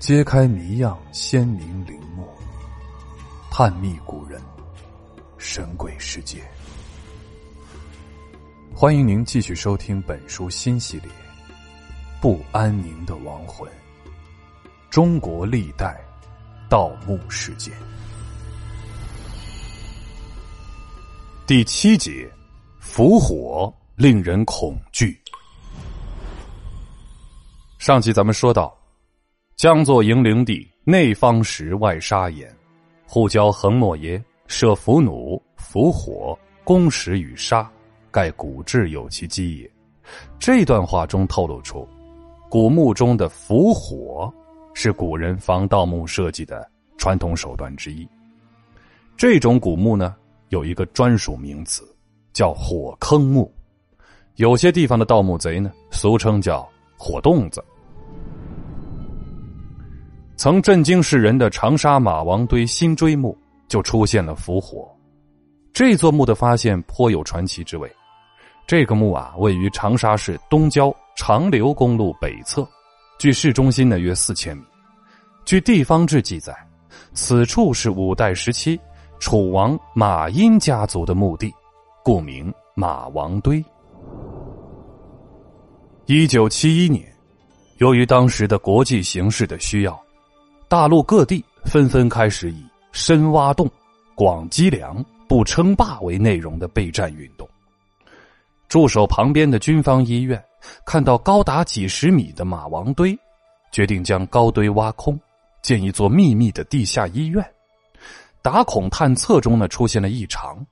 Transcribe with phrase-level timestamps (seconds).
[0.00, 2.26] 揭开谜样鲜明陵墓，
[3.50, 4.40] 探秘古人
[5.36, 6.42] 神鬼世界。
[8.74, 11.06] 欢迎您继续收听本书新系列
[12.18, 13.70] 《不安宁的亡魂：
[14.88, 16.00] 中国历代
[16.66, 17.74] 盗墓事件》
[21.46, 22.26] 第七节：
[22.78, 25.20] 伏火令人恐惧。
[27.78, 28.79] 上集咱们说到。
[29.60, 32.50] 将作营陵地，内方石，外沙岩。
[33.06, 37.70] 互交横莫耶，设伏弩，伏火，攻石与沙，
[38.10, 39.70] 盖古志有其机也。
[40.38, 41.86] 这段话中透露出，
[42.48, 44.32] 古墓中的伏火
[44.72, 48.08] 是古人防盗墓设计的传统手段之一。
[49.14, 50.16] 这种古墓呢，
[50.48, 51.86] 有一个专属名词，
[52.32, 53.52] 叫火坑墓。
[54.36, 57.62] 有些地方的盗墓贼呢，俗称叫火洞子。
[60.40, 63.36] 曾震惊世人的长沙马王堆辛追墓
[63.68, 64.90] 就出现了伏火，
[65.70, 67.86] 这座墓的发现颇有传奇之味。
[68.66, 72.66] 这个墓啊，位于长沙市东郊长流公路北侧，
[73.18, 74.62] 距市中心呢约四千米。
[75.44, 76.56] 据地方志记载，
[77.12, 78.80] 此处是五代时期
[79.18, 81.52] 楚王马殷家族的墓地，
[82.02, 83.62] 故名马王堆。
[86.06, 87.14] 一九七一年，
[87.76, 90.02] 由于当时的国际形势的需要。
[90.70, 93.68] 大陆各地纷纷开始以深挖洞、
[94.14, 97.48] 广积粮、不称霸为内容的备战运动。
[98.68, 100.40] 驻守旁边的军方医院
[100.86, 103.18] 看到高达几十米的马王堆，
[103.72, 105.18] 决定将高堆挖空，
[105.60, 107.44] 建一座秘密的地下医院。
[108.40, 110.64] 打孔探测中呢出现了异常，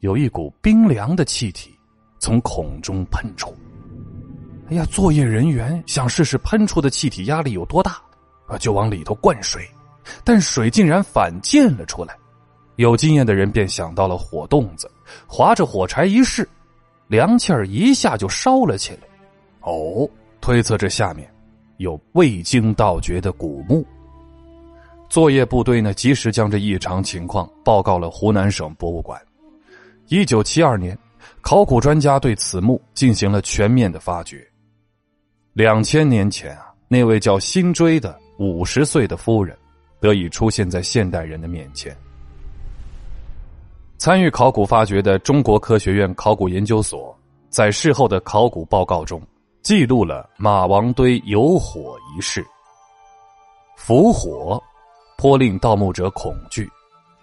[0.00, 1.72] 有一股冰凉的气体
[2.18, 3.54] 从孔中喷出。
[4.68, 8.02] 哎呀，作业人员想试试喷出的气体压力有多大。
[8.46, 9.66] 啊就往里头灌水，
[10.24, 12.16] 但水竟然反溅了出来。
[12.76, 14.90] 有经验的人便想到了火洞子，
[15.26, 16.48] 划着火柴一试，
[17.06, 19.00] 凉气儿一下就烧了起来。
[19.60, 20.08] 哦，
[20.40, 21.30] 推测这下面
[21.76, 23.86] 有未经盗掘的古墓。
[25.08, 29.20] 作业部队呢，及时将这异常情况报告了湖南省博物馆。
[30.08, 30.98] 一九七二年，
[31.42, 34.42] 考古专家对此墓进行了全面的发掘。
[35.52, 38.18] 两千年前啊，那位叫辛追的。
[38.38, 39.56] 五十岁的夫人
[40.00, 41.96] 得以出现在现代人的面前。
[43.98, 47.16] 参与考古发掘的中国科学院考古研究所
[47.48, 49.22] 在事后的考古报告中
[49.62, 52.44] 记录了马王堆有火一事。
[53.76, 54.60] 伏火
[55.16, 56.68] 颇令盗墓者恐惧，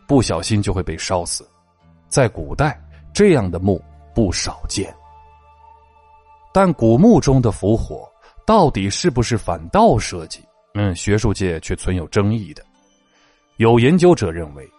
[0.08, 1.46] 不小心就会被烧死。
[2.08, 2.82] 在古代，
[3.14, 3.82] 这样的墓
[4.16, 4.94] 不少见。
[6.54, 8.10] 但古墓中的伏火
[8.46, 10.42] 到底是不是反盗设计？
[10.74, 12.64] 嗯，学术界却存有争议的。
[13.58, 14.70] 有研究者认为，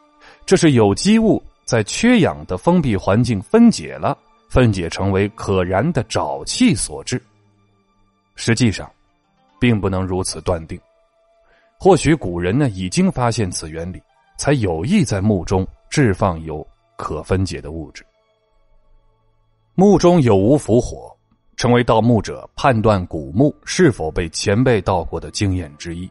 [0.46, 4.16] 这是有机物在缺氧的封闭环境分解了，
[4.48, 7.20] 分解成为可燃的沼气所致。
[8.36, 8.90] 实际上，
[9.60, 10.80] 并不能如此断定。
[11.78, 14.00] 或许古人呢已经发现此原理，
[14.38, 18.04] 才有意在墓中置放有可分解的物质。
[19.74, 21.14] 墓中有无伏火？
[21.60, 26.09] 成为盗墓者判断古墓是否被前辈盗过的经验之一。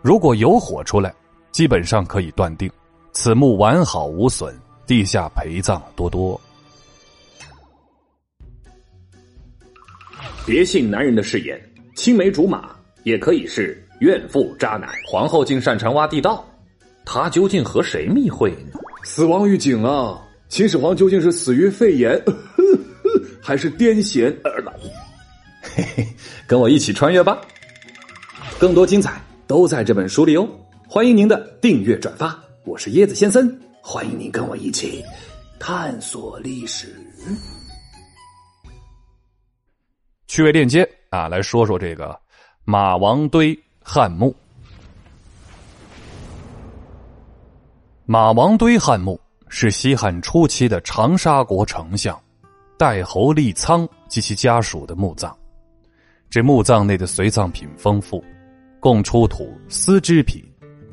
[0.00, 1.14] 如果有火出来，
[1.52, 2.68] 基本上可以断定
[3.12, 4.52] 此墓完好无损，
[4.84, 6.40] 地下陪葬多多。
[10.44, 11.56] 别信男人的誓言，
[11.94, 14.90] 青梅竹马也可以是怨妇渣男。
[15.08, 16.44] 皇后竟擅长挖地道，
[17.04, 18.80] 她究竟和谁密会呢？
[19.04, 20.20] 死亡预警啊！
[20.48, 22.20] 秦始皇究竟是死于肺炎？
[23.44, 24.32] 还是癫痫
[25.74, 26.06] 嘿嘿，
[26.46, 27.40] 跟我一起穿越吧！
[28.58, 30.46] 更多精彩都在这本书里哦！
[30.86, 35.02] 欢迎您的订阅转发，我是椰子先生，欢迎您跟我一起
[35.58, 36.94] 探索历史。
[40.26, 42.18] 趣味链接啊，来说说这个
[42.64, 44.34] 马王堆汉墓。
[48.04, 49.18] 马王堆汉墓
[49.48, 52.20] 是西汉初期的长沙国丞相。
[52.78, 55.36] 代侯立苍及其家属的墓葬，
[56.32, 58.24] 这墓葬内的随葬品丰富，
[58.80, 60.42] 共出土丝织品、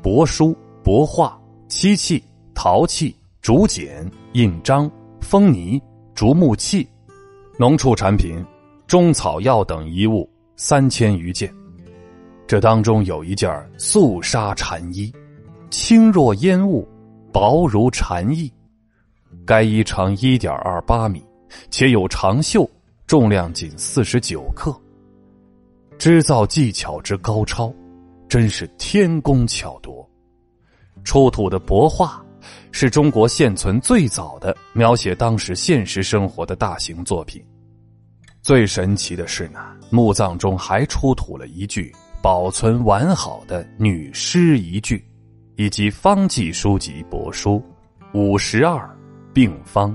[0.02, 0.54] 帛书、
[0.84, 2.22] 帛画、漆器、
[2.54, 4.90] 陶器、竹简、印章、
[5.22, 5.80] 封泥、
[6.14, 6.86] 竹木器、
[7.58, 8.44] 农畜产品、
[8.86, 11.50] 中草药等遗物三千余件。
[12.46, 15.10] 这当中有一件素纱禅衣，
[15.70, 16.86] 轻若烟雾，
[17.32, 18.52] 薄如蝉翼。
[19.46, 21.24] 该衣长一点二八米。
[21.70, 22.68] 且有长袖，
[23.06, 24.78] 重量仅四十九克。
[26.00, 27.70] 织造技巧之高超，
[28.26, 30.08] 真是天工巧夺。
[31.04, 32.24] 出土的帛画
[32.72, 37.44] 是中国现存最早的描写当时现实生活的大型作品。
[38.40, 39.60] 最神奇的是呢，
[39.90, 45.04] 墓葬中还出土了一具保存完好的女尸遗具，
[45.56, 47.62] 以及方剂书籍帛书
[48.14, 48.88] 五十二
[49.34, 49.94] 病方。